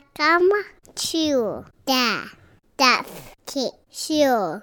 [0.00, 0.48] Welcome
[0.94, 2.30] to the
[2.78, 4.62] Geoff Keith Show.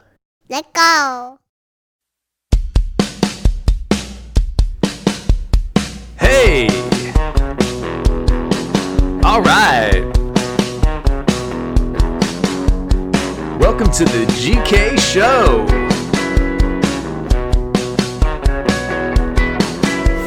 [0.49, 1.39] Let's go.
[6.17, 6.67] Hey!
[9.23, 10.01] All right.
[13.59, 15.67] Welcome to the GK Show.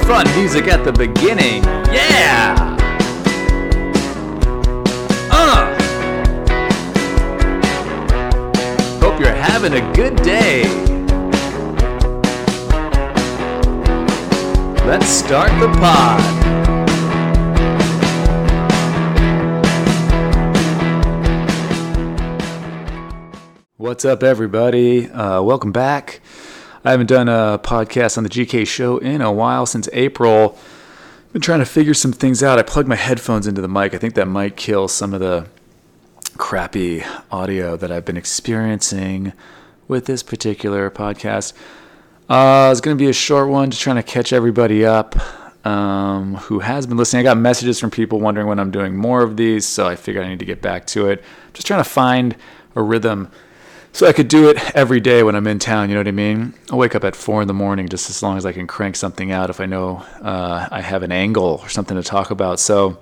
[0.07, 1.65] Fun music at the beginning.
[1.93, 2.70] Yeah!
[9.21, 10.63] Hope you're having a good day.
[14.87, 16.23] Let's start the pod.
[23.77, 25.11] What's up, everybody?
[25.11, 26.23] Uh, welcome back.
[26.83, 30.57] I haven't done a podcast on the GK show in a while since April.
[31.27, 32.59] I've been trying to figure some things out.
[32.59, 33.93] I plugged my headphones into the mic.
[33.93, 35.47] I think that might kill some of the
[36.51, 39.33] crappy audio that I've been experiencing
[39.87, 41.53] with this particular podcast.
[42.29, 45.15] Uh, it's going to be a short one, just trying to catch everybody up
[45.65, 47.21] um, who has been listening.
[47.21, 50.25] I got messages from people wondering when I'm doing more of these, so I figured
[50.25, 51.23] I need to get back to it.
[51.55, 52.35] Just trying to find
[52.75, 53.31] a rhythm
[53.93, 55.89] so I could do it every day when I'm in town.
[55.89, 56.55] You know what I mean?
[56.73, 58.97] I'll wake up at four in the morning just as long as I can crank
[58.97, 62.59] something out if I know uh, I have an angle or something to talk about.
[62.59, 62.99] So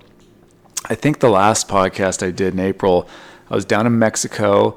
[0.84, 3.08] I think the last podcast I did in April,
[3.50, 4.76] I was down in Mexico.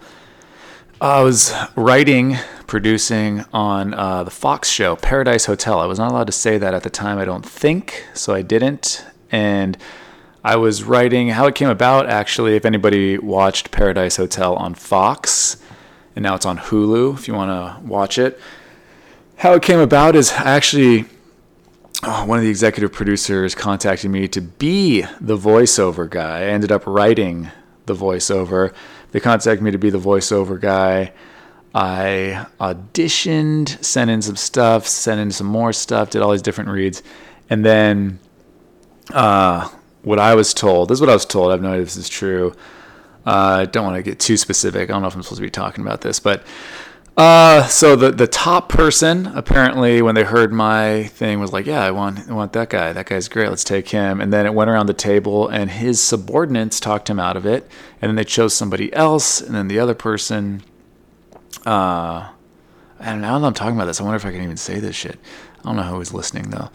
[1.01, 5.79] I was writing, producing on uh, the Fox show, Paradise Hotel.
[5.79, 8.43] I was not allowed to say that at the time, I don't think, so I
[8.43, 9.05] didn't.
[9.31, 9.77] And
[10.43, 15.61] I was writing how it came about, actually, if anybody watched Paradise Hotel on Fox,
[16.15, 18.39] and now it's on Hulu if you want to watch it.
[19.37, 21.05] How it came about is actually
[22.03, 26.39] oh, one of the executive producers contacted me to be the voiceover guy.
[26.39, 27.49] I ended up writing
[27.85, 28.73] the voiceover.
[29.11, 31.13] They contacted me to be the voiceover guy.
[31.73, 36.69] I auditioned, sent in some stuff, sent in some more stuff, did all these different
[36.69, 37.01] reads.
[37.49, 38.19] And then
[39.13, 39.69] uh,
[40.03, 41.87] what I was told, this is what I was told, I have no idea if
[41.89, 42.53] this is true.
[43.25, 44.89] Uh, I don't want to get too specific.
[44.89, 46.43] I don't know if I'm supposed to be talking about this, but
[47.17, 51.83] uh, so the the top person apparently when they heard my thing was like, yeah,
[51.83, 52.93] I want I want that guy.
[52.93, 53.49] That guy's great.
[53.49, 54.21] Let's take him.
[54.21, 57.69] And then it went around the table, and his subordinates talked him out of it.
[58.01, 60.63] And then they chose somebody else, and then the other person.
[61.65, 62.29] Uh,
[62.99, 64.95] and now that I'm talking about this, I wonder if I can even say this
[64.95, 65.19] shit.
[65.59, 66.69] I don't know who was listening though.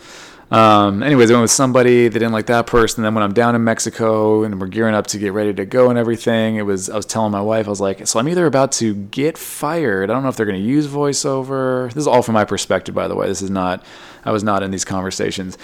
[0.50, 2.06] Um, anyways, I went with somebody.
[2.08, 3.02] They didn't like that person.
[3.02, 5.90] Then when I'm down in Mexico and we're gearing up to get ready to go
[5.90, 8.46] and everything, it was I was telling my wife I was like, so I'm either
[8.46, 10.08] about to get fired.
[10.08, 11.88] I don't know if they're going to use voiceover.
[11.88, 13.26] This is all from my perspective, by the way.
[13.26, 13.84] This is not.
[14.24, 15.58] I was not in these conversations,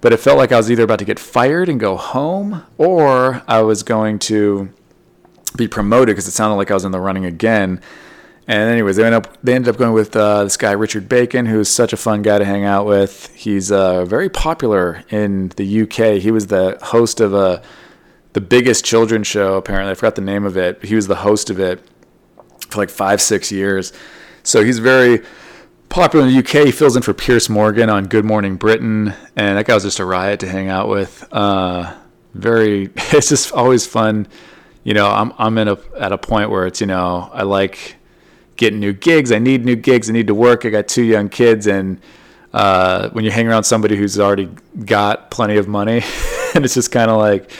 [0.00, 3.42] but it felt like I was either about to get fired and go home, or
[3.48, 4.72] I was going to
[5.56, 7.80] be promoted because it sounded like I was in the running again.
[8.48, 11.44] And anyways, they ended up they ended up going with uh, this guy Richard Bacon,
[11.44, 13.30] who's such a fun guy to hang out with.
[13.34, 16.20] He's uh, very popular in the UK.
[16.22, 17.62] He was the host of a
[18.32, 19.56] the biggest children's show.
[19.56, 20.82] Apparently, I forgot the name of it.
[20.82, 21.86] He was the host of it
[22.70, 23.92] for like five six years.
[24.44, 25.22] So he's very
[25.90, 26.64] popular in the UK.
[26.64, 29.98] He fills in for Piers Morgan on Good Morning Britain, and that guy was just
[29.98, 31.28] a riot to hang out with.
[31.32, 31.94] Uh,
[32.32, 34.26] very, it's just always fun.
[34.84, 37.97] You know, I'm I'm in a at a point where it's you know I like
[38.58, 39.32] getting new gigs.
[39.32, 40.10] I need new gigs.
[40.10, 40.66] I need to work.
[40.66, 41.98] I got two young kids, and
[42.52, 44.50] uh, when you hang around somebody who's already
[44.84, 46.02] got plenty of money,
[46.54, 47.50] and it's just kind of like,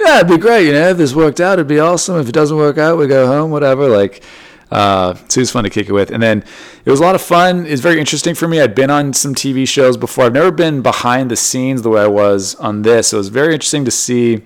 [0.00, 0.66] yeah, it'd be great.
[0.66, 2.18] You know, if this worked out, it'd be awesome.
[2.18, 3.50] If it doesn't work out, we go home.
[3.50, 3.88] Whatever.
[3.88, 4.22] Like,
[4.70, 6.10] uh, so it was fun to kick it with.
[6.10, 6.44] And then
[6.84, 7.66] it was a lot of fun.
[7.66, 8.60] It's very interesting for me.
[8.60, 10.24] I'd been on some TV shows before.
[10.24, 13.08] I've never been behind the scenes the way I was on this.
[13.08, 14.42] So it was very interesting to see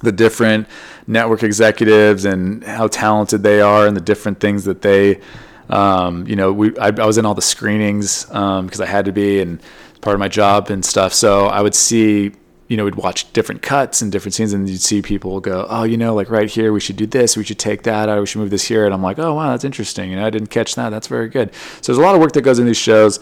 [0.00, 0.66] the different
[1.06, 5.20] network executives and how talented they are and the different things that they
[5.68, 9.04] um, you know we I, I, was in all the screenings because um, I had
[9.06, 9.60] to be and
[10.00, 12.32] part of my job and stuff so I would see
[12.68, 15.84] you know we'd watch different cuts and different scenes and you'd see people go oh
[15.84, 18.26] you know like right here we should do this we should take that out we
[18.26, 20.48] should move this here and I'm like oh wow that's interesting you know I didn't
[20.48, 22.76] catch that that's very good so there's a lot of work that goes in these
[22.76, 23.18] shows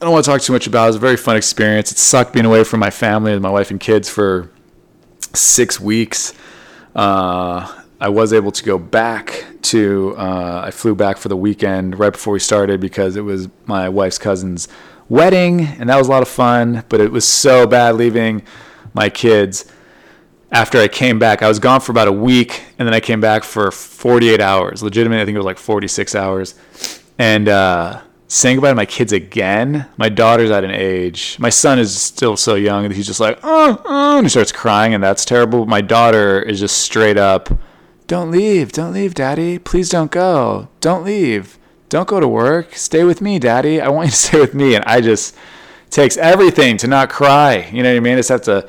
[0.00, 0.84] I don't want to talk too much about it.
[0.84, 1.92] It was a very fun experience.
[1.92, 4.50] It sucked being away from my family and my wife and kids for
[5.32, 6.34] six weeks
[6.94, 10.14] uh, I was able to go back to.
[10.16, 13.88] Uh, I flew back for the weekend right before we started because it was my
[13.88, 14.68] wife's cousin's
[15.08, 16.84] wedding, and that was a lot of fun.
[16.88, 18.42] But it was so bad leaving
[18.92, 19.64] my kids.
[20.52, 23.20] After I came back, I was gone for about a week, and then I came
[23.20, 24.82] back for 48 hours.
[24.82, 26.54] Legitimately, I think it was like 46 hours,
[27.18, 28.00] and uh,
[28.34, 29.86] saying goodbye to my kids again.
[29.96, 31.36] My daughter's at an age.
[31.38, 34.50] My son is still so young that he's just like, oh, oh, and he starts
[34.50, 35.66] crying, and that's terrible.
[35.66, 37.56] My daughter is just straight up,
[38.06, 39.58] don't leave, don't leave, daddy.
[39.58, 40.68] Please don't go.
[40.80, 41.58] Don't leave.
[41.88, 42.74] Don't go to work.
[42.74, 43.80] Stay with me, daddy.
[43.80, 44.74] I want you to stay with me.
[44.74, 45.34] And I just
[45.90, 47.70] takes everything to not cry.
[47.72, 48.14] You know what I mean?
[48.14, 48.68] I just have to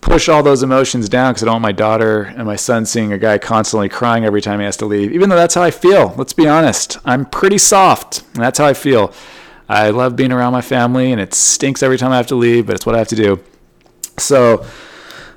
[0.00, 3.12] push all those emotions down because I don't want my daughter and my son seeing
[3.12, 5.12] a guy constantly crying every time he has to leave.
[5.12, 6.14] Even though that's how I feel.
[6.16, 6.98] Let's be honest.
[7.04, 8.22] I'm pretty soft.
[8.34, 9.12] And that's how I feel.
[9.68, 12.66] I love being around my family, and it stinks every time I have to leave,
[12.66, 13.40] but it's what I have to do.
[14.18, 14.66] So,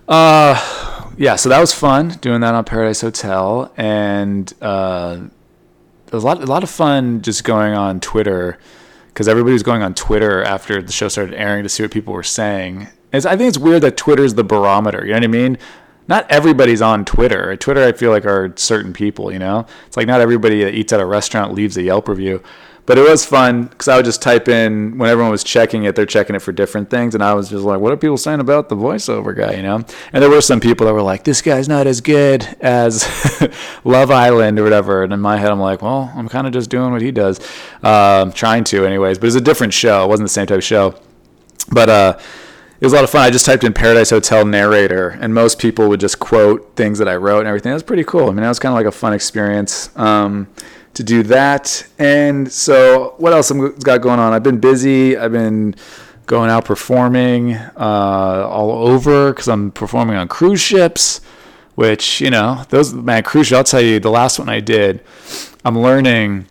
[0.07, 5.19] uh, yeah, so that was fun doing that on Paradise Hotel, and uh,
[6.11, 8.57] a lot, a lot of fun just going on Twitter
[9.09, 12.13] because everybody was going on Twitter after the show started airing to see what people
[12.13, 15.01] were saying it's, I think it's weird that Twitter's the barometer.
[15.05, 15.57] You know what I mean?
[16.07, 17.55] Not everybody's on Twitter.
[17.55, 19.31] Twitter, I feel like, are certain people.
[19.31, 22.43] You know, it's like not everybody that eats at a restaurant leaves a Yelp review.
[22.85, 25.95] But it was fun because I would just type in when everyone was checking it,
[25.95, 28.41] they're checking it for different things, and I was just like, "What are people saying
[28.41, 29.85] about the voiceover guy?" You know.
[30.11, 33.07] And there were some people that were like, "This guy's not as good as
[33.85, 36.69] Love Island or whatever." And in my head, I'm like, "Well, I'm kind of just
[36.69, 37.39] doing what he does,
[37.83, 40.03] um, trying to, anyways." But it's a different show.
[40.03, 40.95] It wasn't the same type of show.
[41.71, 42.19] But uh,
[42.83, 43.21] it was a lot of fun.
[43.21, 47.07] I just typed in Paradise Hotel narrator, and most people would just quote things that
[47.07, 47.69] I wrote and everything.
[47.69, 48.25] That was pretty cool.
[48.25, 50.49] I mean, that was kind of like a fun experience um,
[50.95, 51.87] to do that.
[51.97, 54.33] And so, what else I've got going on?
[54.33, 55.15] I've been busy.
[55.15, 55.75] I've been
[56.25, 61.21] going out performing uh, all over because I'm performing on cruise ships.
[61.75, 63.47] Which you know, those man cruise.
[63.47, 63.57] ships.
[63.57, 64.99] I'll tell you, the last one I did,
[65.63, 66.47] I'm learning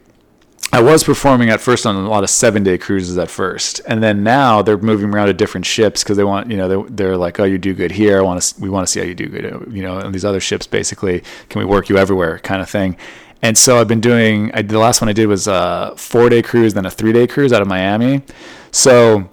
[0.74, 4.02] I was performing at first on a lot of seven day cruises at first, and
[4.02, 7.16] then now they're moving around to different ships because they want you know they're, they're
[7.18, 9.14] like oh you do good here I want to we want to see how you
[9.14, 12.62] do good you know on these other ships basically can we work you everywhere kind
[12.62, 12.96] of thing,
[13.42, 16.40] and so I've been doing I, the last one I did was a four day
[16.40, 18.22] cruise then a three day cruise out of Miami,
[18.70, 19.28] so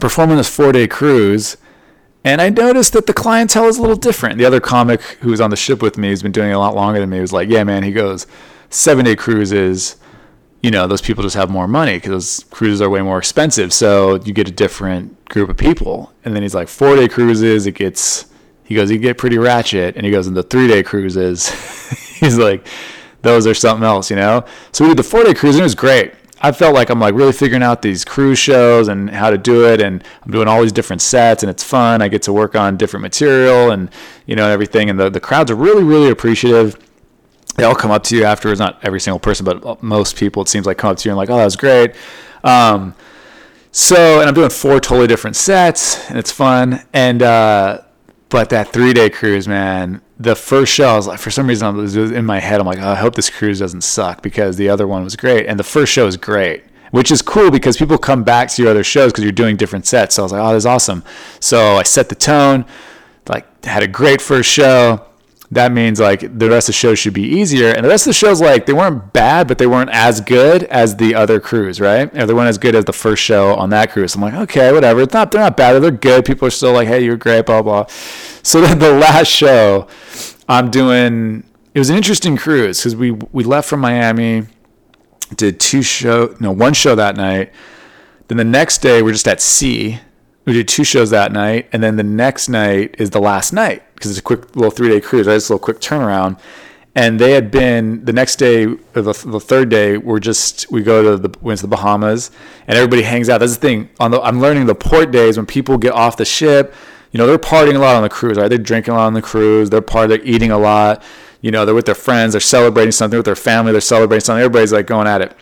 [0.00, 1.56] performing this four day cruise.
[2.26, 4.38] And I noticed that the clientele is a little different.
[4.38, 6.58] The other comic who was on the ship with me, who's been doing it a
[6.58, 8.26] lot longer than me, was like, "Yeah, man." He goes,
[8.70, 9.96] seven day cruises
[10.64, 13.70] you know, those people just have more money because cruises are way more expensive.
[13.70, 16.10] So you get a different group of people.
[16.24, 18.32] And then he's like, four day cruises, it gets,
[18.64, 19.94] he goes, you get pretty ratchet.
[19.94, 21.50] And he goes, into three day cruises,
[22.18, 22.66] he's like,
[23.20, 24.46] those are something else, you know?
[24.72, 26.14] So we did the four day cruise and it was great.
[26.40, 29.66] I felt like I'm like really figuring out these cruise shows and how to do
[29.66, 32.02] it, and I'm doing all these different sets, and it's fun.
[32.02, 33.88] I get to work on different material and
[34.26, 36.76] you know everything, and the the crowds are really really appreciative
[37.56, 38.60] they all come up to you afterwards.
[38.60, 41.16] Not every single person, but most people, it seems like, come up to you and
[41.16, 41.94] like, "Oh, that was great."
[42.42, 42.94] Um,
[43.70, 46.84] so, and I'm doing four totally different sets, and it's fun.
[46.92, 47.82] And uh,
[48.28, 51.66] but that three day cruise, man, the first show, I was like, for some reason,
[51.66, 54.56] I was in my head, I'm like, oh, I hope this cruise doesn't suck because
[54.56, 56.64] the other one was great, and the first show is great.
[56.90, 59.84] Which is cool because people come back to your other shows because you're doing different
[59.84, 60.14] sets.
[60.14, 61.02] So I was like, oh, that's awesome.
[61.40, 62.64] So I set the tone,
[63.28, 65.04] like had a great first show
[65.54, 67.68] that means like the rest of the show should be easier.
[67.68, 70.64] And the rest of the shows like they weren't bad, but they weren't as good
[70.64, 72.14] as the other crews, right?
[72.16, 74.12] Or they weren't as good as the first show on that cruise.
[74.12, 75.00] So I'm like, okay, whatever.
[75.00, 75.80] It's not they're not bad.
[75.80, 76.24] They're good.
[76.24, 77.86] People are still like, hey, you're great, blah blah.
[78.42, 79.86] So then the last show,
[80.48, 81.44] I'm doing.
[81.72, 84.46] It was an interesting cruise because we we left from Miami,
[85.36, 87.52] did two show no one show that night.
[88.26, 90.00] Then the next day we're just at sea.
[90.46, 93.82] We did two shows that night, and then the next night is the last night
[93.94, 95.36] because it's a quick little three day cruise, right?
[95.36, 96.38] It's a little quick turnaround.
[96.96, 100.82] And they had been the next day, or the, the third day, we're just we
[100.82, 102.30] go to the went to the Bahamas,
[102.68, 103.38] and everybody hangs out.
[103.38, 103.90] That's the thing.
[103.98, 106.72] On the I'm learning the port days when people get off the ship,
[107.10, 108.48] you know, they're partying a lot on the cruise, right?
[108.48, 109.70] They're drinking a lot on the cruise.
[109.70, 110.08] They're part.
[110.08, 111.02] They're eating a lot.
[111.40, 112.32] You know, they're with their friends.
[112.32, 113.72] They're celebrating something with their family.
[113.72, 114.42] They're celebrating something.
[114.42, 115.36] Everybody's like going at it.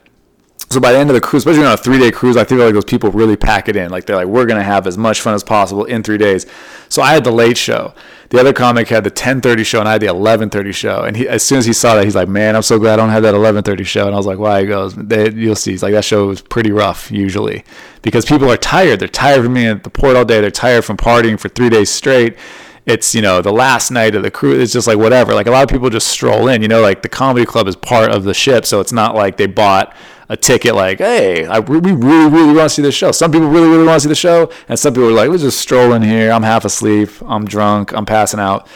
[0.72, 2.58] So by the end of the cruise, especially on a three day cruise, I think
[2.58, 3.90] like those people really pack it in.
[3.90, 6.46] Like they're like, we're gonna have as much fun as possible in three days.
[6.88, 7.92] So I had the late show.
[8.30, 11.02] The other comic had the 10:30 show, and I had the 11:30 show.
[11.02, 12.96] And he, as soon as he saw that, he's like, "Man, I'm so glad I
[12.96, 15.82] don't have that 11:30 show." And I was like, "Why?" He goes, "You'll see." He's
[15.82, 17.64] like, "That show was pretty rough usually
[18.00, 19.00] because people are tired.
[19.00, 20.40] They're tired from being at the port all day.
[20.40, 22.36] They're tired from partying for three days straight."
[22.84, 25.50] it's you know the last night of the cruise it's just like whatever like a
[25.52, 28.24] lot of people just stroll in you know like the comedy club is part of
[28.24, 29.94] the ship so it's not like they bought
[30.32, 33.12] a ticket like, hey, I, we really, really want to see this show.
[33.12, 35.42] Some people really, really want to see the show, and some people are like, let's
[35.42, 36.32] just stroll in here.
[36.32, 37.10] I'm half asleep.
[37.26, 37.92] I'm drunk.
[37.92, 38.66] I'm passing out.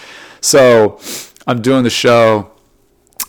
[0.43, 1.01] So
[1.47, 2.51] I'm doing the show,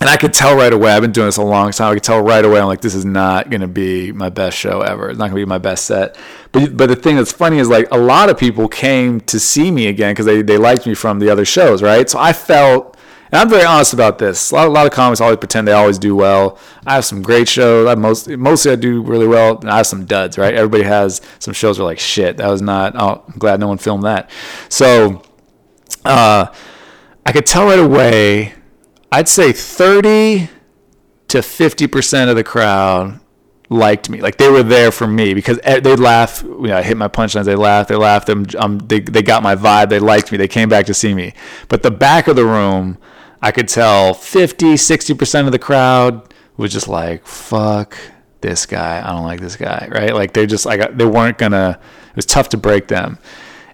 [0.01, 0.91] and I could tell right away.
[0.91, 1.91] I've been doing this a long time.
[1.91, 2.59] I could tell right away.
[2.59, 5.09] I'm like, this is not going to be my best show ever.
[5.09, 6.17] It's not going to be my best set.
[6.51, 9.71] But but the thing that's funny is like a lot of people came to see
[9.71, 12.09] me again because they they liked me from the other shows, right?
[12.09, 12.96] So I felt
[13.31, 14.51] And I'm very honest about this.
[14.51, 16.57] A lot, a lot of comics always pretend they always do well.
[16.85, 17.87] I have some great shows.
[17.87, 19.59] I most mostly I do really well.
[19.59, 20.53] And I have some duds, right?
[20.53, 22.37] Everybody has some shows where like shit.
[22.37, 22.93] That was not.
[22.95, 24.29] Oh, I'm glad no one filmed that.
[24.69, 25.21] So,
[26.05, 26.47] uh,
[27.25, 28.53] I could tell right away.
[29.11, 30.49] I'd say 30
[31.29, 33.19] to 50 percent of the crowd
[33.69, 34.21] liked me.
[34.21, 36.43] Like they were there for me because they'd laugh.
[36.43, 37.45] You know, I hit my punchlines.
[37.45, 37.89] They laughed.
[37.89, 38.27] They laughed.
[38.27, 39.89] They they got my vibe.
[39.89, 40.37] They liked me.
[40.37, 41.33] They came back to see me.
[41.67, 42.97] But the back of the room,
[43.41, 47.97] I could tell 50, 60 percent of the crowd was just like, "Fuck
[48.41, 49.01] this guy.
[49.05, 50.13] I don't like this guy." Right?
[50.13, 51.79] Like they just like they weren't gonna.
[52.09, 53.19] It was tough to break them.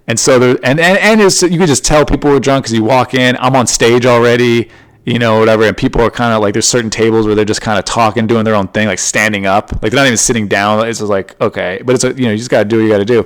[0.05, 2.73] And so there, and and and it's, you could just tell people were drunk because
[2.73, 3.37] you walk in.
[3.39, 4.69] I'm on stage already
[5.05, 5.63] you know, whatever.
[5.63, 8.27] And people are kind of like, there's certain tables where they're just kind of talking,
[8.27, 9.71] doing their own thing, like standing up.
[9.81, 10.87] Like they're not even sitting down.
[10.87, 11.81] It's just like, okay.
[11.83, 13.25] But it's, a, you know, you just got to do what you got to do.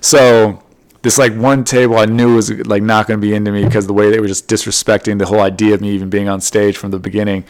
[0.00, 0.62] So
[1.08, 3.86] this like one table I knew was like not going to be into me because
[3.86, 6.76] the way they were just disrespecting the whole idea of me even being on stage
[6.76, 7.46] from the beginning.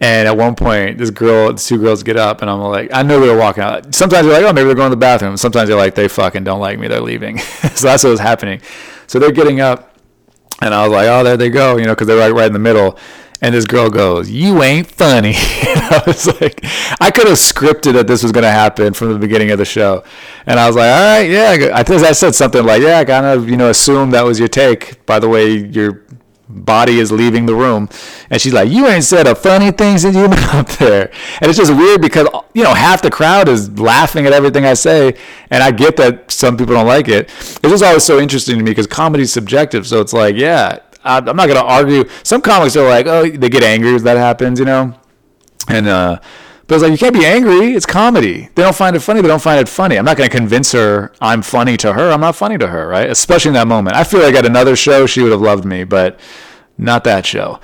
[0.00, 3.18] And at one point, this girl, two girls get up, and I'm like, I know
[3.18, 3.92] they were walking out.
[3.92, 5.36] Sometimes they're like, oh, maybe they're going to the bathroom.
[5.36, 6.86] Sometimes they're like, they fucking don't like me.
[6.86, 7.38] They're leaving.
[7.74, 8.60] so that's what was happening.
[9.08, 9.96] So they're getting up,
[10.60, 12.52] and I was like, oh, there they go, you know, because they're right, right in
[12.52, 12.98] the middle.
[13.42, 16.64] And this girl goes, "You ain't funny." I was like,
[17.00, 19.64] I could have scripted that this was going to happen from the beginning of the
[19.64, 20.04] show,
[20.46, 23.04] and I was like, "All right, yeah." I think I said something like, "Yeah, I
[23.04, 26.04] kind of, you know, assume that was your take." By the way, your
[26.48, 27.88] body is leaving the room,
[28.30, 31.48] and she's like, "You ain't said a funny thing since you've been up there." And
[31.48, 35.16] it's just weird because you know half the crowd is laughing at everything I say,
[35.50, 37.24] and I get that some people don't like it.
[37.24, 39.84] It's just always so interesting to me because comedy's subjective.
[39.84, 42.04] So it's like, yeah, I'm not to argue.
[42.22, 44.94] Some comics are like, oh, they get angry if that happens, you know?
[45.68, 46.20] And, uh,
[46.66, 47.74] but it's like, you can't be angry.
[47.74, 48.48] It's comedy.
[48.54, 49.20] They don't find it funny.
[49.20, 49.98] They don't find it funny.
[49.98, 52.10] I'm not to convince her I'm funny to her.
[52.10, 53.10] I'm not funny to her, right?
[53.10, 53.96] Especially in that moment.
[53.96, 56.18] I feel like at another show, she would have loved me, but
[56.78, 57.60] not that show.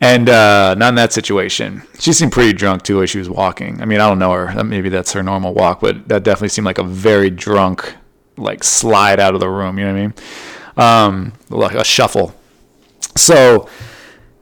[0.00, 1.82] And uh, not in that situation.
[1.98, 3.80] She seemed pretty drunk too as she was walking.
[3.82, 4.64] I mean, I don't know her.
[4.64, 7.94] Maybe that's her normal walk, but that definitely seemed like a very drunk,
[8.36, 9.78] like slide out of the room.
[9.78, 10.14] You know what I mean?
[10.76, 12.34] Um, like a shuffle
[13.16, 13.68] so,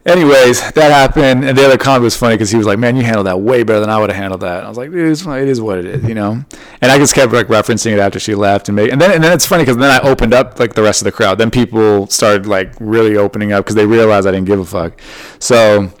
[0.05, 3.03] anyways, that happened, and the other comic was funny because he was like, "Man, you
[3.03, 4.99] handled that way better than I would have handled that." And I was like, "Dude,
[4.99, 5.11] it
[5.49, 6.43] is what it is," you know.
[6.81, 9.23] And I just kept like referencing it after she left, and make, and then and
[9.23, 11.37] then it's funny because then I opened up like the rest of the crowd.
[11.37, 15.01] Then people started like really opening up because they realized I didn't give a fuck.
[15.39, 15.91] So.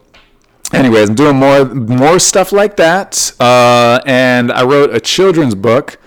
[0.71, 5.97] Anyways, I'm doing more more stuff like that, uh, and I wrote a children's book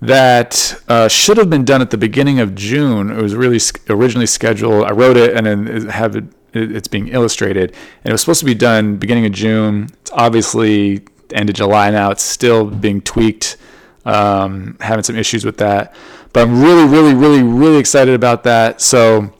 [0.00, 3.10] that uh, should have been done at the beginning of June.
[3.10, 4.84] It was really originally scheduled.
[4.84, 7.74] I wrote it and then have it, it's being illustrated,
[8.04, 9.88] and it was supposed to be done beginning of June.
[10.00, 12.10] It's obviously end of July now.
[12.10, 13.56] It's still being tweaked.
[14.04, 15.94] Um, having some issues with that,
[16.32, 18.80] but I'm really, really, really, really excited about that.
[18.80, 19.34] So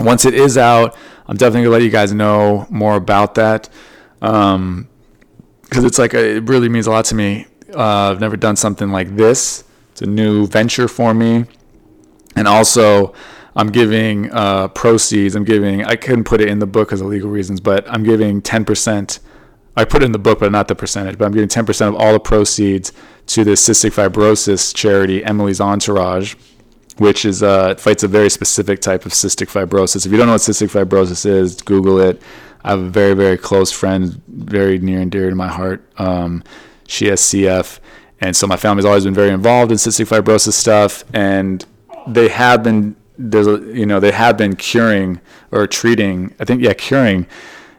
[0.00, 0.96] once it is out,
[1.28, 3.68] I'm definitely gonna let you guys know more about that.
[4.22, 4.88] Um,
[5.62, 7.46] because it's like a, it really means a lot to me.
[7.72, 9.62] Uh, I've never done something like this,
[9.96, 11.46] it's a new venture for me.
[12.36, 13.14] And also,
[13.54, 15.34] I'm giving uh, proceeds.
[15.34, 18.02] I'm giving, I couldn't put it in the book because of legal reasons, but I'm
[18.02, 19.18] giving 10%.
[19.74, 21.94] I put it in the book, but not the percentage, but I'm giving 10% of
[21.94, 22.92] all the proceeds
[23.28, 26.34] to the cystic fibrosis charity, Emily's Entourage,
[26.98, 30.04] which is uh, fights a very specific type of cystic fibrosis.
[30.04, 32.20] If you don't know what cystic fibrosis is, Google it.
[32.64, 35.90] I have a very, very close friend, very near and dear to my heart.
[35.98, 36.44] Um,
[36.86, 37.80] she has CF,
[38.20, 41.64] and so my family's always been very involved in cystic fibrosis stuff, and
[42.06, 45.20] they have been there's a, you know they have been curing
[45.50, 46.34] or treating.
[46.40, 47.26] I think yeah, curing,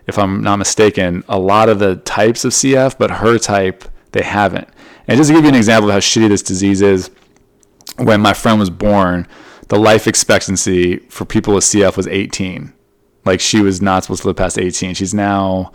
[0.06, 4.24] if I'm not mistaken, a lot of the types of CF, but her type they
[4.24, 4.68] haven't.
[5.08, 7.10] And just to give you an example of how shitty this disease is,
[7.98, 9.28] when my friend was born,
[9.70, 12.74] the life expectancy for people with CF was 18.
[13.26, 14.96] Like she was not supposed to live past 18.
[14.96, 15.72] She's now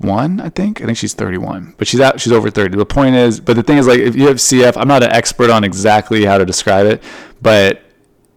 [0.00, 0.82] 31, I think.
[0.82, 2.20] I think she's 31, but she's out.
[2.20, 2.76] She's over 30.
[2.76, 5.10] The point is, but the thing is, like, if you have CF, I'm not an
[5.10, 7.02] expert on exactly how to describe it,
[7.40, 7.82] but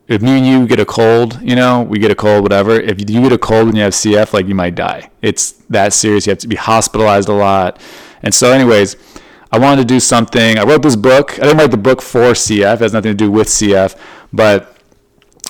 [0.07, 2.79] if me and you get a cold, you know, we get a cold, whatever.
[2.79, 5.09] If you get a cold when you have CF, like you might die.
[5.21, 6.25] It's that serious.
[6.25, 7.81] You have to be hospitalized a lot.
[8.23, 8.95] And so, anyways,
[9.51, 10.57] I wanted to do something.
[10.57, 11.37] I wrote this book.
[11.39, 12.75] I didn't write the book for CF.
[12.75, 13.97] It has nothing to do with CF,
[14.31, 14.77] but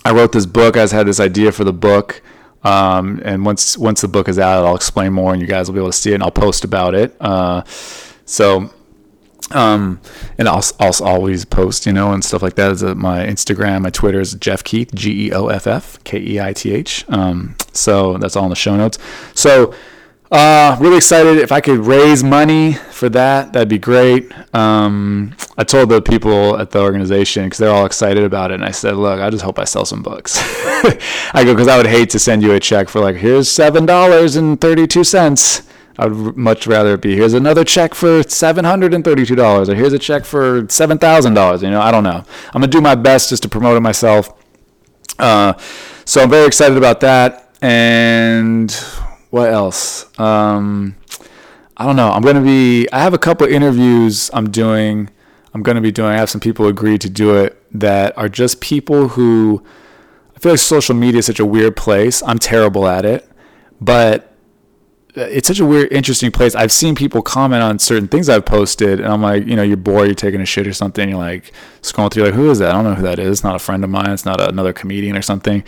[0.03, 0.75] I wrote this book.
[0.75, 2.21] I just had this idea for the book
[2.63, 5.75] um, and once once the book is out, I'll explain more, and you guys will
[5.75, 7.15] be able to see it, and I'll post about it.
[7.19, 7.63] Uh,
[8.25, 8.71] so,
[9.51, 10.01] um,
[10.37, 12.71] and I'll, I'll always post, you know, and stuff like that.
[12.71, 16.39] Is my Instagram, my Twitter is Geoff Keith, G E O F F K E
[16.39, 17.05] I T H.
[17.09, 18.97] Um, so that's all in the show notes.
[19.33, 19.73] So
[20.29, 21.37] Uh, really excited.
[21.37, 24.29] If I could raise money for that, that'd be great.
[24.53, 28.65] Um, I told the people at the organization because they're all excited about it, and
[28.65, 30.37] I said, "Look, I just hope I sell some books."
[31.33, 33.85] I go because I would hate to send you a check for like, "Here's seven
[33.85, 35.61] dollars and thirty two cents.
[35.97, 39.69] I would much rather it be here's another check for seven hundred and thirty-two dollars,
[39.69, 41.63] or here's a check for seven thousand dollars.
[41.63, 42.23] You know, I don't know.
[42.47, 44.29] I'm gonna do my best just to promote it myself.
[45.17, 45.53] Uh,
[46.05, 47.49] so I'm very excited about that.
[47.61, 48.69] And
[49.29, 50.07] what else?
[50.19, 50.95] Um,
[51.75, 52.09] I don't know.
[52.09, 52.87] I'm gonna be.
[52.91, 55.09] I have a couple interviews I'm doing.
[55.53, 56.09] I'm gonna be doing.
[56.09, 59.63] I have some people agree to do it that are just people who.
[60.35, 62.21] I feel like social media is such a weird place.
[62.23, 63.27] I'm terrible at it,
[63.81, 64.33] but
[65.17, 66.53] it's such a weird, interesting place.
[66.53, 69.77] I've seen people comment on certain things I've posted, and I'm like, you know, you're
[69.77, 71.09] bored, you're taking a shit or something.
[71.09, 72.69] You're like scrolling through, like, who is that?
[72.69, 73.31] I don't know who that is.
[73.31, 74.11] It's not a friend of mine.
[74.11, 75.63] It's not another comedian or something.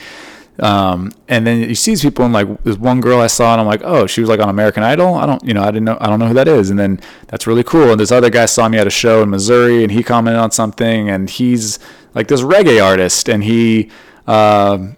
[0.61, 3.61] Um, and then you see these people, and like, there's one girl I saw, and
[3.61, 5.15] I'm like, oh, she was like on American Idol.
[5.15, 6.69] I don't, you know, I didn't know, I don't know who that is.
[6.69, 7.91] And then that's really cool.
[7.91, 10.51] And this other guy saw me at a show in Missouri, and he commented on
[10.51, 11.79] something, and he's
[12.13, 13.89] like this reggae artist, and he.
[14.27, 14.89] Uh,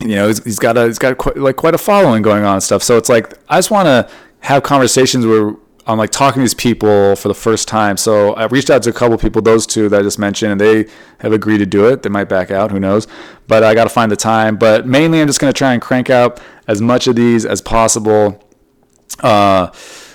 [0.00, 2.54] you know, he's, he's got a he's got quite, like quite a following going on
[2.54, 2.82] and stuff.
[2.82, 4.08] So it's like I just want to
[4.40, 5.54] have conversations where
[5.88, 7.96] I'm like talking to these people for the first time.
[7.96, 10.60] So I reached out to a couple people, those two that I just mentioned, and
[10.60, 10.90] they
[11.20, 12.02] have agreed to do it.
[12.02, 13.06] They might back out, who knows?
[13.46, 14.56] But I got to find the time.
[14.56, 17.62] But mainly, I'm just going to try and crank out as much of these as
[17.62, 18.44] possible,
[19.20, 19.72] uh,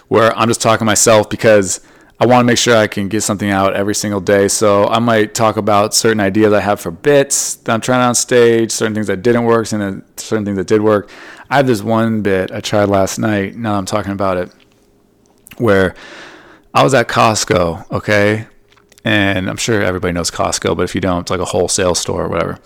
[0.10, 1.82] where I'm just talking myself because
[2.20, 4.48] I want to make sure I can get something out every single day.
[4.48, 8.13] So I might talk about certain ideas I have for bits that I'm trying on
[8.13, 11.10] stage, certain things that didn't work, and certain things that did work.
[11.50, 13.56] I have this one bit I tried last night.
[13.56, 14.51] Now I'm talking about it,
[15.57, 15.95] where
[16.74, 18.48] I was at Costco, okay,
[19.03, 22.25] and I'm sure everybody knows Costco, but if you don't, it's like a wholesale store
[22.25, 22.60] or whatever,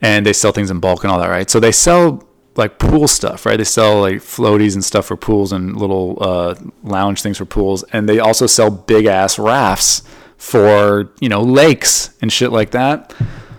[0.00, 1.48] and they sell things in bulk and all that, right?
[1.50, 2.26] So they sell
[2.56, 3.56] like pool stuff, right?
[3.56, 7.82] They sell like floaties and stuff for pools and little uh, lounge things for pools,
[7.92, 10.02] and they also sell big ass rafts
[10.36, 13.14] for you know lakes and shit like that.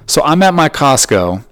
[0.08, 1.44] So I'm at my Costco,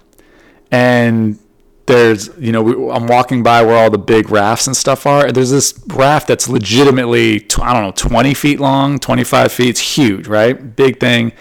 [0.71, 1.39] and
[1.85, 5.31] there's you know we, I'm walking by where all the big rafts and stuff are.
[5.31, 9.69] There's this raft that's legitimately I don't know 20 feet long, 25 feet.
[9.69, 10.75] It's huge, right?
[10.75, 11.33] Big thing.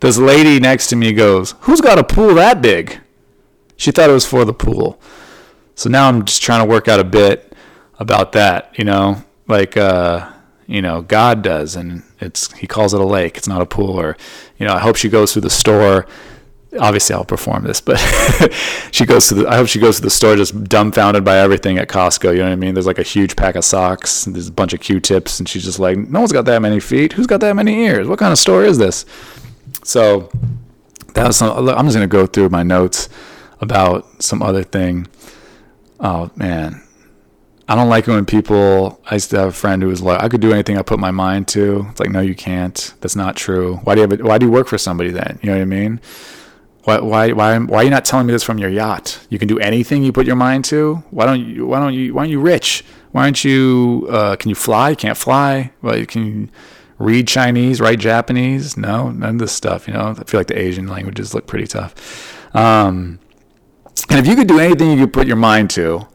[0.00, 3.00] This lady next to me goes, "Who's got a pool that big?"
[3.76, 5.00] She thought it was for the pool.
[5.74, 7.52] So now I'm just trying to work out a bit
[8.00, 10.30] about that, you know, like uh,
[10.66, 13.98] you know, God does and it's he calls it a lake, it's not a pool
[13.98, 14.16] or
[14.58, 16.06] you know, I hope she goes through the store
[16.78, 17.98] obviously I'll perform this, but
[18.92, 21.78] she goes to the I hope she goes to the store just dumbfounded by everything
[21.78, 22.74] at Costco, you know what I mean?
[22.74, 25.78] There's like a huge pack of socks, there's a bunch of Q-tips and she's just
[25.78, 27.12] like, "No one's got that many feet.
[27.14, 28.06] Who's got that many ears?
[28.06, 29.04] What kind of store is this?"
[29.84, 30.30] So
[31.14, 33.08] that was some, I'm just going to go through my notes
[33.60, 35.06] about some other thing
[36.00, 36.82] oh man,
[37.68, 39.00] I don't like it when people.
[39.06, 40.98] I used to have a friend who was like, "I could do anything I put
[40.98, 42.94] my mind to." It's like, no, you can't.
[43.00, 43.76] That's not true.
[43.84, 44.20] Why do you have?
[44.20, 45.38] A, why do you work for somebody then?
[45.42, 46.00] You know what I mean?
[46.88, 49.20] Why, why, why, why are you not telling me this from your yacht?
[49.28, 51.04] You can do anything you put your mind to.
[51.10, 51.66] Why don't you?
[51.66, 52.14] Why don't you?
[52.14, 52.82] Why aren't you rich?
[53.12, 54.06] Why aren't you?
[54.10, 54.88] Uh, can you fly?
[54.88, 55.70] You can't fly.
[55.82, 56.50] Well, you can
[56.98, 58.78] read Chinese, write Japanese.
[58.78, 59.86] No, none of this stuff.
[59.86, 62.56] You know, I feel like the Asian languages look pretty tough.
[62.56, 63.18] Um,
[64.08, 66.08] and if you could do anything you could put your mind to,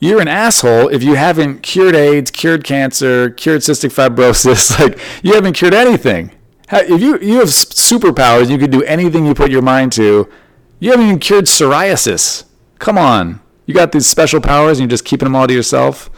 [0.00, 4.78] you're an asshole if you haven't cured AIDS, cured cancer, cured cystic fibrosis.
[4.80, 6.30] Like you haven't cured anything.
[6.72, 10.28] If you you have superpowers, you could do anything you put your mind to.
[10.80, 12.44] You haven't even cured psoriasis.
[12.78, 16.10] Come on, you got these special powers, and you're just keeping them all to yourself.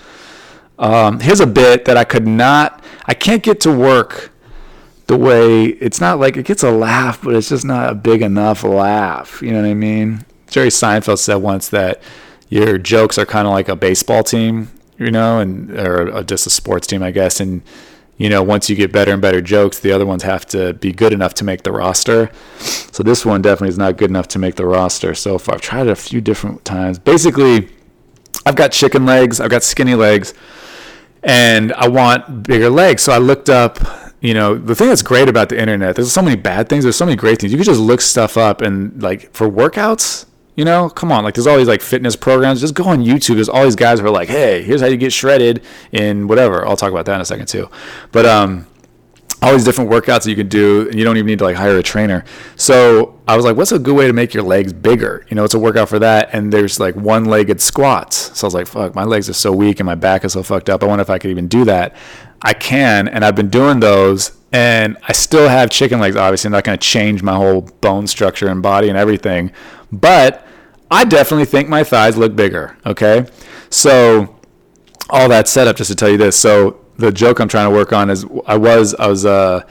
[0.79, 2.83] Um, here's a bit that I could not.
[3.07, 4.33] I can't get to work
[5.07, 8.23] the way it's not like it gets a laugh, but it's just not a big
[8.23, 9.43] enough laugh.
[9.43, 10.25] You know what I mean?
[10.49, 12.01] Jerry Seinfeld said once that
[12.49, 16.51] your jokes are kind of like a baseball team, you know, and or just a
[16.51, 17.40] sports team, I guess.
[17.40, 17.62] And
[18.16, 20.92] you know, once you get better and better jokes, the other ones have to be
[20.92, 22.31] good enough to make the roster.
[22.59, 25.57] So this one definitely is not good enough to make the roster so far.
[25.57, 26.98] I've tried it a few different times.
[26.98, 27.70] Basically,
[28.46, 30.33] I've got chicken legs, I've got skinny legs,
[31.22, 33.03] and I want bigger legs.
[33.03, 33.79] So I looked up
[34.20, 36.96] you know the thing that's great about the internet there's so many bad things there's
[36.96, 40.24] so many great things you can just look stuff up and like for workouts
[40.57, 41.25] you know, come on.
[41.25, 42.61] Like, there's all these like fitness programs.
[42.61, 43.37] Just go on YouTube.
[43.37, 46.67] There's all these guys who are like, hey, here's how you get shredded in whatever.
[46.67, 47.69] I'll talk about that in a second too.
[48.12, 48.67] But um,
[49.43, 51.57] all these different workouts that you can do, and you don't even need to like
[51.57, 52.25] hire a trainer.
[52.57, 55.27] So I was like, what's a good way to make your legs bigger?
[55.29, 56.31] You know, it's a workout for that.
[56.33, 58.38] And there's like one-legged squats.
[58.38, 60.43] So I was like, fuck, my legs are so weak and my back is so
[60.43, 60.83] fucked up.
[60.83, 61.95] I wonder if I could even do that.
[62.43, 66.14] I can, and I've been doing those and I still have chicken legs.
[66.14, 69.51] Obviously, I'm not going to change my whole bone structure and body and everything,
[69.90, 70.43] but
[70.94, 72.76] I definitely think my thighs look bigger.
[72.87, 73.26] Okay,
[73.68, 74.38] so
[75.11, 76.38] all that setup just to tell you this.
[76.38, 79.62] So the joke I'm trying to work on is I was I was uh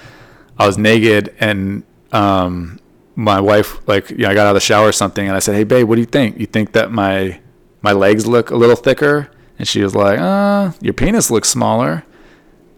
[0.58, 2.80] I was naked and um
[3.16, 5.40] my wife like you know I got out of the shower or something and I
[5.40, 7.40] said hey babe what do you think you think that my
[7.82, 12.04] my legs look a little thicker and she was like uh your penis looks smaller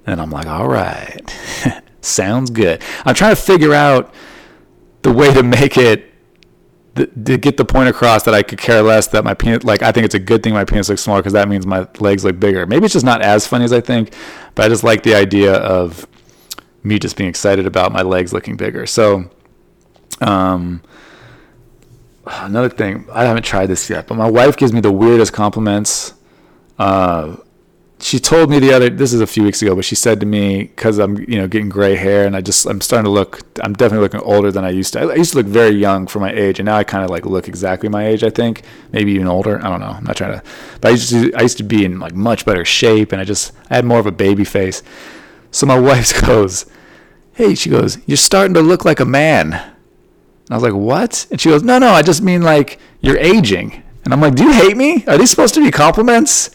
[0.06, 1.24] and I'm like all right
[2.02, 4.14] sounds good I'm trying to figure out
[5.02, 6.12] the way to make it
[6.96, 9.92] to get the point across that I could care less that my penis, like I
[9.92, 12.40] think it's a good thing my penis looks smaller because that means my legs look
[12.40, 12.66] bigger.
[12.66, 14.14] Maybe it's just not as funny as I think,
[14.56, 16.08] but I just like the idea of
[16.84, 18.86] me just being excited about my legs looking bigger.
[18.86, 19.30] So,
[20.22, 20.82] um,
[22.26, 26.14] another thing I haven't tried this yet, but my wife gives me the weirdest compliments.
[26.80, 27.38] Uh,
[28.06, 30.28] she told me the other this is a few weeks ago but she said to
[30.28, 33.42] me because i'm you know getting gray hair and i just i'm starting to look
[33.62, 36.20] i'm definitely looking older than i used to i used to look very young for
[36.20, 39.12] my age and now i kind of like look exactly my age i think maybe
[39.14, 40.44] even older i don't know i'm not trying to
[40.82, 43.24] but i used to i used to be in like much better shape and i
[43.24, 44.84] just i had more of a baby face.
[45.50, 46.68] So my wife goes
[47.34, 49.54] hey she goes you're starting to look like a man.
[49.54, 51.26] And i was like what?
[51.32, 53.82] And she goes no no i just mean like you're aging.
[54.04, 55.04] And i'm like do you hate me?
[55.08, 56.52] Are these supposed to be compliments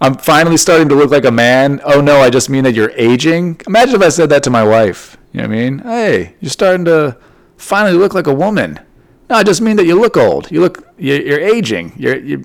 [0.00, 1.80] I'm finally starting to look like a man.
[1.84, 3.60] Oh no, I just mean that you're aging.
[3.66, 5.18] Imagine if I said that to my wife.
[5.32, 5.78] You know what I mean?
[5.80, 7.18] Hey, you're starting to
[7.56, 8.80] finally look like a woman.
[9.28, 10.50] No, I just mean that you look old.
[10.50, 11.92] You look, you're, you're aging.
[11.96, 12.40] Your your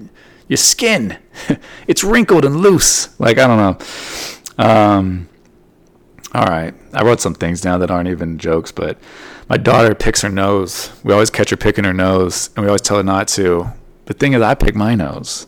[0.47, 1.17] your skin,
[1.87, 3.19] it's wrinkled and loose.
[3.19, 4.63] Like I don't know.
[4.63, 5.29] Um,
[6.33, 8.99] all right, I wrote some things down that aren't even jokes, but
[9.49, 10.91] my daughter picks her nose.
[11.03, 13.71] We always catch her picking her nose, and we always tell her not to.
[14.05, 15.47] The thing is, I pick my nose.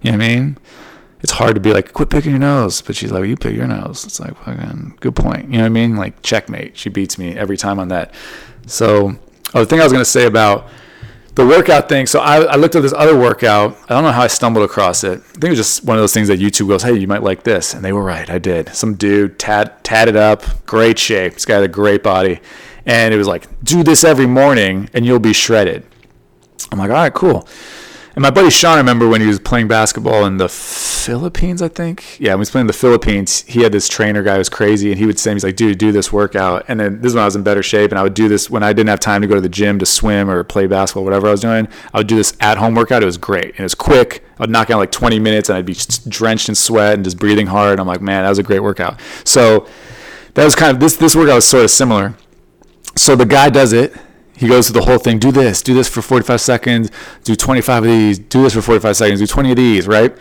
[0.00, 0.58] You know what I mean?
[1.24, 2.82] It's hard to be like, quit picking your nose.
[2.82, 4.04] But she's like, you pick your nose.
[4.04, 5.46] It's like, fucking good point.
[5.46, 5.96] You know what I mean?
[5.96, 6.76] Like, checkmate.
[6.76, 8.14] She beats me every time on that.
[8.66, 9.16] So,
[9.54, 10.68] oh, the thing I was going to say about
[11.34, 12.06] the workout thing.
[12.06, 13.74] So I, I, looked at this other workout.
[13.84, 15.18] I don't know how I stumbled across it.
[15.18, 17.22] I think it was just one of those things that YouTube goes, hey, you might
[17.22, 17.72] like this.
[17.72, 18.28] And they were right.
[18.28, 18.68] I did.
[18.74, 21.32] Some dude tat, tatted up, great shape.
[21.32, 22.40] This guy had a great body.
[22.84, 25.86] And it was like, do this every morning and you'll be shredded.
[26.70, 27.48] I'm like, all right, cool.
[28.14, 31.66] And my buddy Sean, I remember when he was playing basketball in the Philippines, I
[31.66, 32.20] think.
[32.20, 34.48] Yeah, when he was playing in the Philippines, he had this trainer guy who was
[34.48, 36.64] crazy, and he would say, he's like, dude, do this workout.
[36.68, 38.48] And then this is when I was in better shape, and I would do this
[38.48, 41.02] when I didn't have time to go to the gym to swim or play basketball,
[41.02, 41.66] whatever I was doing.
[41.92, 43.02] I would do this at home workout.
[43.02, 43.46] It was great.
[43.46, 44.24] And it was quick.
[44.38, 45.76] I'd knock out like 20 minutes, and I'd be
[46.08, 47.80] drenched in sweat and just breathing hard.
[47.80, 49.00] I'm like, man, that was a great workout.
[49.24, 49.66] So
[50.34, 52.14] that was kind of, this, this workout was sort of similar.
[52.96, 53.92] So the guy does it
[54.36, 55.18] he goes through the whole thing.
[55.18, 56.90] Do this, do this for 45 seconds,
[57.22, 60.16] do 25 of these, do this for 45 seconds, do 20 of these, right?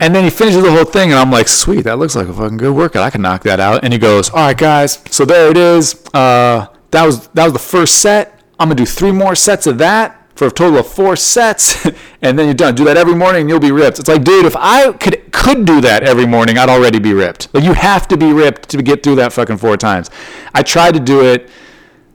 [0.00, 2.32] And then he finishes the whole thing, and I'm like, sweet, that looks like a
[2.32, 3.04] fucking good workout.
[3.04, 3.84] I can knock that out.
[3.84, 6.02] And he goes, all right, guys, so there it is.
[6.12, 8.40] Uh, that was that was the first set.
[8.58, 11.86] I'm gonna do three more sets of that for a total of four sets,
[12.22, 12.74] and then you're done.
[12.74, 13.98] Do that every morning, and you'll be ripped.
[13.98, 17.52] It's like, dude, if I could could do that every morning, I'd already be ripped.
[17.54, 20.10] Like you have to be ripped to get through that fucking four times.
[20.54, 21.50] I tried to do it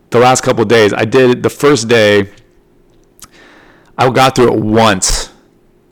[0.10, 0.93] the last couple days.
[0.93, 2.32] I did the first day.
[3.98, 5.34] I got through it once.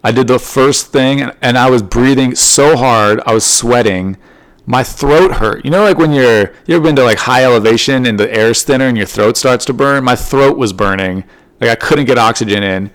[0.04, 4.18] I did the first thing and I was breathing so hard, I was sweating.
[4.66, 5.66] My throat hurt.
[5.66, 8.64] You know, like when you're you ever been to like high elevation and the air's
[8.64, 10.04] thinner and your throat starts to burn?
[10.04, 11.24] My throat was burning.
[11.60, 12.92] Like I couldn't get oxygen in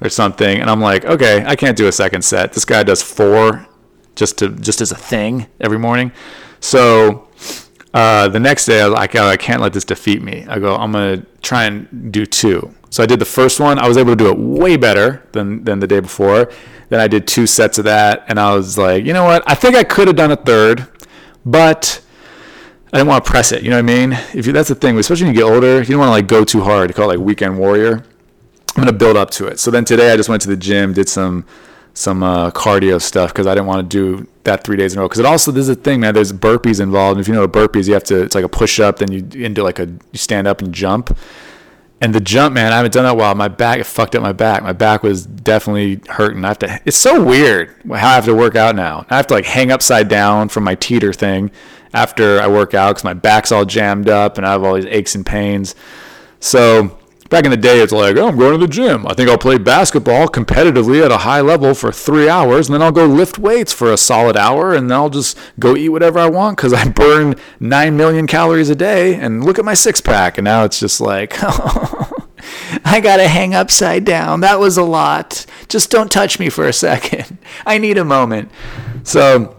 [0.00, 0.60] or something.
[0.60, 2.52] And I'm like, okay, I can't do a second set.
[2.52, 3.66] This guy does four
[4.14, 6.12] just to just as a thing every morning.
[6.60, 7.25] So
[7.94, 10.46] uh, the next day, I was like, oh, I can't let this defeat me.
[10.48, 12.74] I go, I'm going to try and do two.
[12.90, 13.78] So I did the first one.
[13.78, 16.50] I was able to do it way better than, than the day before.
[16.88, 18.24] Then I did two sets of that.
[18.28, 19.42] And I was like, you know what?
[19.46, 20.86] I think I could have done a third,
[21.44, 22.02] but
[22.92, 23.62] I didn't want to press it.
[23.62, 24.12] You know what I mean?
[24.34, 26.28] If you, That's the thing, especially when you get older, you don't want to like
[26.28, 26.90] go too hard.
[26.90, 28.04] You call it like weekend warrior.
[28.76, 29.58] I'm going to build up to it.
[29.58, 31.44] So then today I just went to the gym, did some
[31.96, 35.02] some uh, cardio stuff because I didn't want to do that three days in a
[35.02, 35.08] row.
[35.08, 36.12] Because it also there's a thing, man.
[36.12, 37.18] There's burpees involved.
[37.18, 38.22] If you know what burpees, you have to.
[38.22, 41.16] It's like a push up, then you into like a you stand up and jump.
[41.98, 43.34] And the jump, man, I haven't done that while.
[43.34, 44.62] My back it fucked up my back.
[44.62, 46.44] My back was definitely hurting.
[46.44, 46.80] I have to.
[46.84, 49.06] It's so weird how I have to work out now.
[49.08, 51.50] I have to like hang upside down from my teeter thing
[51.94, 54.84] after I work out because my back's all jammed up and I have all these
[54.84, 55.74] aches and pains.
[56.40, 59.06] So Back in the day, it's like, oh, I'm going to the gym.
[59.06, 62.82] I think I'll play basketball competitively at a high level for three hours, and then
[62.82, 66.18] I'll go lift weights for a solid hour, and then I'll just go eat whatever
[66.18, 70.00] I want because I burn 9 million calories a day, and look at my six
[70.00, 70.38] pack.
[70.38, 71.34] And now it's just like,
[72.84, 74.40] I got to hang upside down.
[74.40, 75.46] That was a lot.
[75.68, 77.38] Just don't touch me for a second.
[77.66, 78.50] I need a moment.
[79.02, 79.56] So,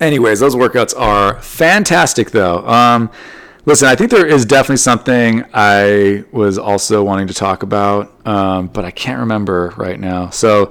[0.00, 2.66] anyways, those workouts are fantastic, though.
[2.66, 3.10] Um,
[3.66, 8.66] Listen, I think there is definitely something I was also wanting to talk about, um,
[8.66, 10.28] but I can't remember right now.
[10.30, 10.70] So,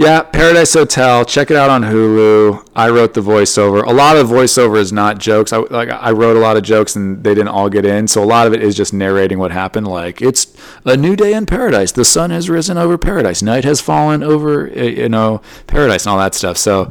[0.00, 1.24] Yeah, Paradise Hotel.
[1.24, 2.68] Check it out on Hulu.
[2.76, 3.84] I wrote the voiceover.
[3.84, 5.52] A lot of voiceover is not jokes.
[5.52, 8.06] I like I wrote a lot of jokes and they didn't all get in.
[8.06, 9.88] So a lot of it is just narrating what happened.
[9.88, 11.90] Like it's a new day in paradise.
[11.90, 13.42] The sun has risen over paradise.
[13.42, 16.58] Night has fallen over you know paradise and all that stuff.
[16.58, 16.88] So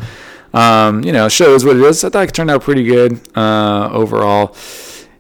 [0.54, 2.04] um, you know shows what it is.
[2.04, 4.54] I thought it turned out pretty good uh, overall,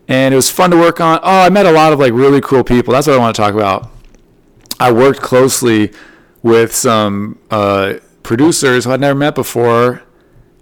[0.07, 1.19] and it was fun to work on.
[1.21, 2.93] Oh, I met a lot of like really cool people.
[2.93, 3.91] That's what I want to talk about.
[4.79, 5.91] I worked closely
[6.43, 10.03] with some uh, producers who I'd never met before.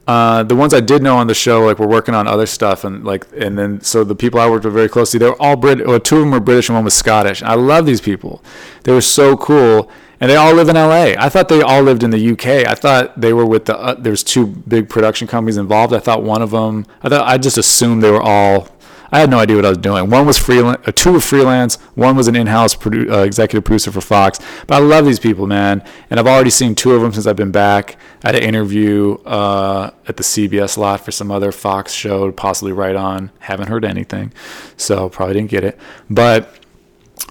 [0.07, 2.83] Uh, the ones I did know on the show, like, were working on other stuff,
[2.83, 5.55] and like, and then so the people I worked with very closely, they were all
[5.55, 5.85] Brit.
[5.85, 7.41] Well, two of them were British, and one was Scottish.
[7.41, 8.43] I love these people;
[8.83, 11.15] they were so cool, and they all live in LA.
[11.17, 12.67] I thought they all lived in the UK.
[12.67, 13.79] I thought they were with the.
[13.79, 15.91] Uh, there's two big production companies involved.
[15.91, 16.85] I thought one of them.
[17.01, 18.69] I thought I just assumed they were all
[19.15, 20.09] I had no idea what I was doing.
[20.09, 23.89] One was freelance, uh, two were freelance, one was an in-house produ- uh, executive producer
[23.89, 24.39] for Fox.
[24.67, 27.37] But I love these people, man, and I've already seen two of them since I've
[27.37, 27.95] been back.
[28.25, 32.73] I had an interview uh, at the CBS lot for some other Fox show, possibly
[32.73, 33.31] right on.
[33.39, 34.33] Haven't heard anything,
[34.75, 35.79] so probably didn't get it.
[36.09, 36.53] But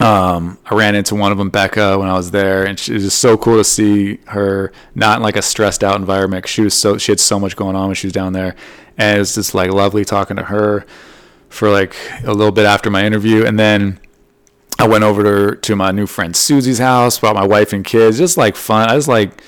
[0.01, 3.03] um, I ran into one of them, Becca, when I was there, and she was
[3.03, 6.49] just so cool to see her not in like a stressed out environment.
[6.49, 8.57] She was so she had so much going on when she was down there,
[8.97, 10.87] and it was just like lovely talking to her
[11.55, 14.01] for like a little bit after my interview, and then
[14.79, 18.19] I went over to to my new friend Susie's house, brought my wife and kids,
[18.19, 18.89] just like fun.
[18.91, 19.43] I was like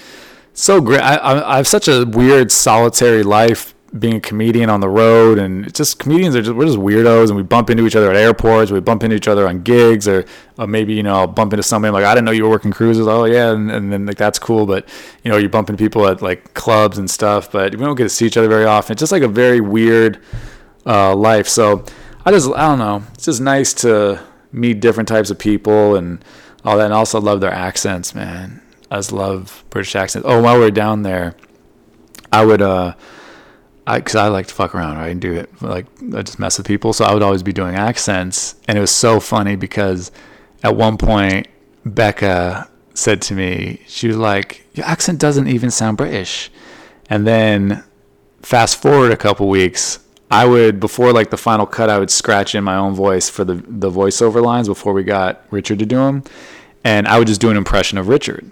[0.55, 1.01] so great.
[1.01, 5.73] I, I, have such a weird solitary life being a comedian on the road and
[5.75, 8.71] just comedians are just we're just weirdos and we bump into each other at airports
[8.71, 10.25] we bump into each other on gigs or,
[10.59, 12.51] or maybe you know I'll bump into somebody I'm like I didn't know you were
[12.51, 14.89] working cruises oh yeah and, and then like that's cool but
[15.23, 18.05] you know you bump into people at like clubs and stuff but we don't get
[18.05, 20.21] to see each other very often it's just like a very weird
[20.87, 21.49] uh, life.
[21.49, 21.85] So
[22.25, 23.03] I just I don't know.
[23.15, 24.23] It's just nice to
[24.53, 26.25] meet different types of people and
[26.65, 26.85] all that.
[26.87, 28.63] And also love their accents, man.
[28.91, 30.27] I just love British accents.
[30.29, 31.35] Oh, while we are down there,
[32.33, 32.95] I would uh,
[33.87, 36.59] I because I like to fuck around, right, and do it like I just mess
[36.59, 36.93] with people.
[36.93, 40.13] So I would always be doing accents, and it was so funny because
[40.63, 41.49] at one point
[41.85, 46.51] Becca said to me, she was like, "Your accent doesn't even sound British,"
[47.11, 47.83] and then
[48.43, 49.99] fast forward a couple weeks
[50.31, 53.45] I would before like the final cut, I would scratch in my own voice for
[53.45, 56.25] the the voiceover lines before we got Richard to do them,
[56.85, 58.51] and I would just do an impression of Richard.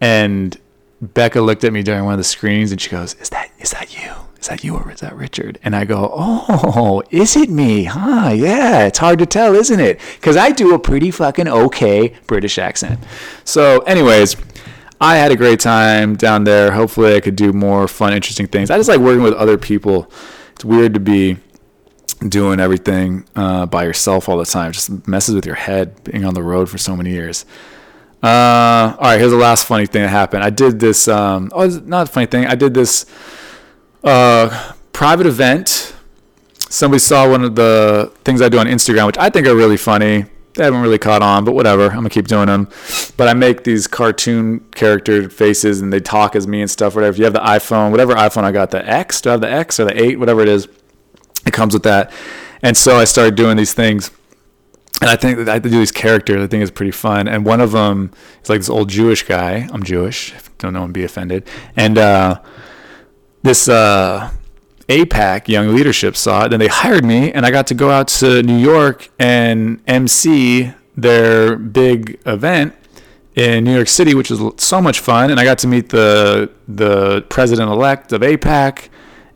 [0.00, 0.56] And
[1.00, 3.70] Becca looked at me during one of the screenings and she goes, "Is that is
[3.70, 4.10] that you?
[4.40, 7.84] Is that you or is that Richard?" And I go, "Oh, is it me?
[7.84, 8.30] Huh?
[8.34, 10.00] Yeah, it's hard to tell, isn't it?
[10.16, 12.98] Because I do a pretty fucking okay British accent."
[13.44, 14.36] So, anyways.
[15.00, 16.70] I had a great time down there.
[16.70, 18.70] Hopefully, I could do more fun, interesting things.
[18.70, 20.10] I just like working with other people
[20.54, 21.38] it's weird to be
[22.28, 24.70] doing everything uh, by yourself all the time.
[24.70, 27.44] It just messes with your head being on the road for so many years.
[28.22, 30.42] Uh, all right, here's the last funny thing that happened.
[30.42, 31.08] I did this.
[31.08, 32.46] Um, oh, not a funny thing.
[32.46, 33.04] I did this
[34.02, 35.94] uh, private event.
[36.70, 39.76] Somebody saw one of the things I do on Instagram, which I think are really
[39.76, 40.24] funny.
[40.54, 41.86] They haven't really caught on, but whatever.
[41.86, 42.68] I'm gonna keep doing them.
[43.16, 46.94] But I make these cartoon character faces, and they talk as me and stuff.
[46.94, 47.12] Whatever.
[47.12, 49.50] If you have the iPhone, whatever iPhone I got, the X, do I have the
[49.50, 50.68] X or the eight, whatever it is,
[51.44, 52.12] it comes with that.
[52.62, 54.12] And so I started doing these things,
[55.00, 56.42] and I think that I do these characters.
[56.42, 57.26] I think it's pretty fun.
[57.26, 58.12] And one of them
[58.42, 59.68] is like this old Jewish guy.
[59.72, 60.32] I'm Jewish.
[60.58, 61.48] Don't know and be offended.
[61.74, 62.40] And uh,
[63.42, 63.68] this.
[63.68, 64.30] Uh,
[64.88, 66.50] AIPAC Young Leadership saw it.
[66.50, 70.72] Then they hired me, and I got to go out to New York and MC
[70.96, 72.74] their big event
[73.34, 75.30] in New York City, which was so much fun.
[75.30, 78.88] And I got to meet the the president elect of AIPAC,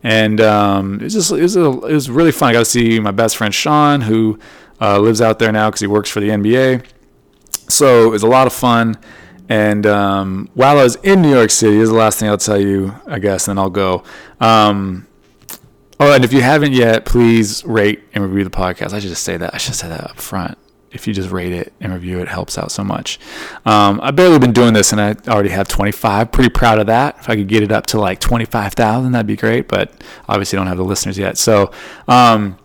[0.02, 2.50] and um, it was just it was a, it was really fun.
[2.50, 4.38] I got to see my best friend Sean, who
[4.80, 6.84] uh, lives out there now because he works for the NBA.
[7.68, 8.96] So it was a lot of fun.
[9.48, 12.60] And um, while I was in New York City, is the last thing I'll tell
[12.60, 14.04] you, I guess, and I'll go.
[14.40, 15.06] Um,
[16.00, 18.92] Oh, and if you haven't yet, please rate and review the podcast.
[18.92, 19.52] I should just say that.
[19.54, 20.56] I should say that up front.
[20.90, 23.18] If you just rate it and review it, helps out so much.
[23.66, 26.30] Um, I've barely been doing this, and I already have 25.
[26.30, 27.18] Pretty proud of that.
[27.18, 29.68] If I could get it up to like 25,000, that'd be great.
[29.68, 29.92] But
[30.28, 31.36] obviously, don't have the listeners yet.
[31.36, 31.72] So
[32.06, 32.56] um,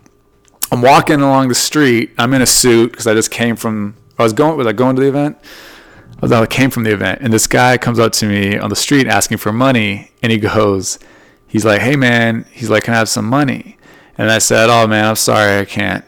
[0.70, 2.12] I'm walking along the street.
[2.16, 3.96] I'm in a suit because I just came from.
[4.16, 4.56] I was going.
[4.56, 5.36] Was I going to the event?
[6.16, 6.32] I was.
[6.32, 9.06] I came from the event, and this guy comes up to me on the street
[9.08, 10.98] asking for money, and he goes
[11.48, 13.76] he's like, hey man, he's like, can I have some money?
[14.16, 16.04] And I said, oh man, I'm sorry, I can't.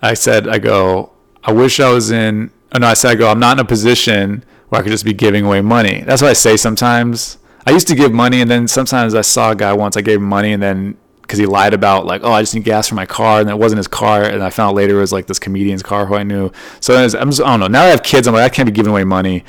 [0.00, 2.50] I said, I go, I wish I was in.
[2.72, 5.04] Oh no, I said, I go, I'm not in a position where I could just
[5.04, 6.02] be giving away money.
[6.02, 7.38] That's what I say sometimes.
[7.66, 9.96] I used to give money, and then sometimes I saw a guy once.
[9.96, 12.64] I gave him money, and then because he lied about like, oh, I just need
[12.64, 15.00] gas for my car, and it wasn't his car, and I found out later it
[15.00, 16.50] was like this comedian's car who I knew.
[16.80, 17.66] So I'm just, I don't know.
[17.66, 19.44] Now I have kids, I'm like, I can't be giving away money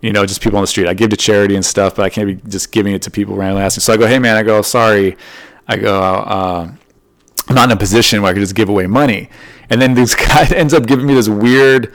[0.00, 0.88] you know, just people on the street.
[0.88, 3.34] I give to charity and stuff, but I can't be just giving it to people
[3.36, 3.82] randomly asking.
[3.82, 5.16] So I go, hey man, I go, sorry,
[5.66, 6.70] I go, uh,
[7.48, 9.30] I'm not in a position where I could just give away money.
[9.70, 11.94] And then this guy ends up giving me this weird,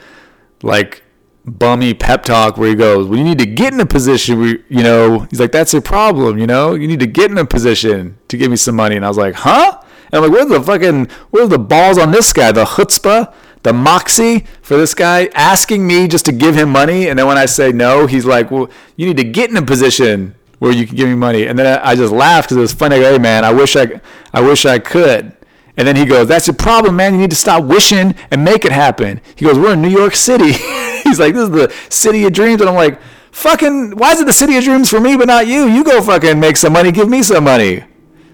[0.62, 1.02] like,
[1.46, 4.58] bummy pep talk where he goes, well, you need to get in a position where,
[4.68, 7.44] you know, he's like, that's your problem, you know, you need to get in a
[7.44, 8.96] position to give me some money.
[8.96, 9.78] And I was like, huh?
[10.06, 12.52] And I'm like, where's the fucking, where's the balls on this guy?
[12.52, 13.32] The chutzpah?
[13.64, 17.08] The moxie for this guy asking me just to give him money.
[17.08, 19.62] And then when I say no, he's like, well, you need to get in a
[19.62, 21.46] position where you can give me money.
[21.46, 22.96] And then I just laughed because it was funny.
[22.96, 24.00] I go, Hey, man, I wish I,
[24.32, 25.34] I wish I could.
[25.76, 27.14] And then he goes, that's your problem, man.
[27.14, 29.20] You need to stop wishing and make it happen.
[29.34, 30.52] He goes, we're in New York City.
[31.02, 32.60] he's like, this is the city of dreams.
[32.60, 33.00] And I'm like,
[33.32, 35.66] fucking, why is it the city of dreams for me, but not you?
[35.66, 37.82] You go fucking make some money, give me some money.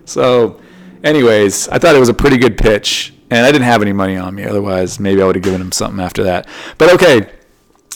[0.04, 0.60] So,
[1.02, 4.16] anyways, I thought it was a pretty good pitch and I didn't have any money
[4.16, 4.44] on me.
[4.44, 6.48] Otherwise, maybe I would have given him something after that.
[6.78, 7.30] But okay,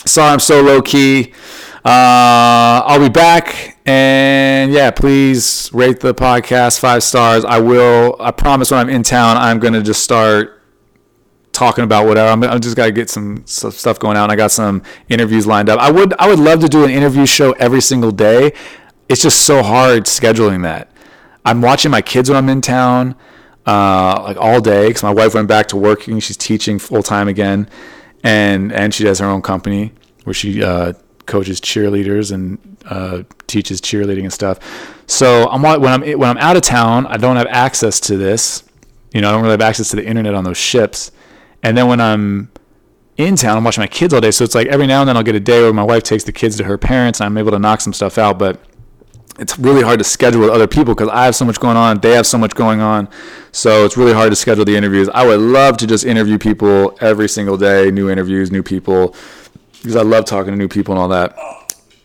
[0.05, 1.33] sorry I'm so low key.
[1.85, 7.45] Uh, I'll be back, and yeah, please rate the podcast five stars.
[7.45, 8.17] I will.
[8.19, 10.63] I promise when I'm in town, I'm gonna just start
[11.53, 12.31] talking about whatever.
[12.31, 14.25] I'm, I'm just gotta get some, some stuff going out.
[14.25, 15.79] And I got some interviews lined up.
[15.79, 18.53] I would I would love to do an interview show every single day.
[19.09, 20.91] It's just so hard scheduling that.
[21.45, 23.15] I'm watching my kids when I'm in town
[23.67, 26.21] uh, like all day because my wife went back to working.
[26.21, 27.69] She's teaching full time again,
[28.23, 29.93] and and she has her own company
[30.25, 30.95] where she uh,
[31.27, 34.59] coaches cheerleaders and uh, teaches cheerleading and stuff.
[35.07, 38.65] So I'm when I'm when I'm out of town, I don't have access to this.
[39.13, 41.13] You know, I don't really have access to the internet on those ships.
[41.63, 42.51] And then when I'm
[43.17, 44.33] in town, I'm watching my kids all day.
[44.33, 46.25] So it's like every now and then I'll get a day where my wife takes
[46.25, 48.39] the kids to her parents, and I'm able to knock some stuff out.
[48.39, 48.61] But
[49.39, 51.99] it's really hard to schedule with other people because I have so much going on,
[52.01, 53.09] they have so much going on.
[53.53, 55.09] So it's really hard to schedule the interviews.
[55.09, 59.15] I would love to just interview people every single day, new interviews, new people,
[59.73, 61.37] because I love talking to new people and all that.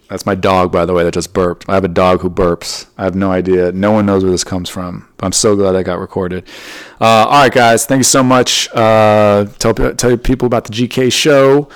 [0.09, 1.69] That's my dog, by the way, that just burped.
[1.69, 2.87] I have a dog who burps.
[2.97, 3.71] I have no idea.
[3.71, 5.07] No one knows where this comes from.
[5.19, 6.47] I'm so glad I got recorded.
[6.99, 7.85] Uh, all right, guys.
[7.85, 8.67] Thank you so much.
[8.73, 11.69] Uh, tell, tell people about the GK show.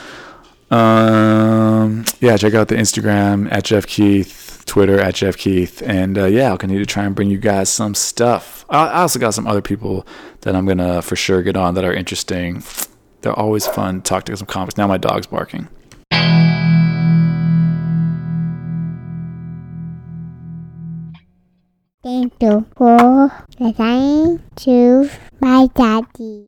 [0.74, 5.84] Um, yeah, check out the Instagram at Geoff Keith Twitter at Geoff Keith.
[5.86, 8.66] And uh, yeah, I'll continue to try and bring you guys some stuff.
[8.70, 10.06] I also got some other people
[10.42, 12.64] that I'm to for sure get on that are interesting.
[13.22, 14.78] They're always fun talk to some comics.
[14.78, 15.68] Now my dog's barking.
[22.04, 25.10] Thank you for listening to
[25.40, 26.48] my daddy.